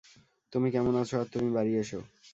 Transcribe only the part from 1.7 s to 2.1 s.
এসো।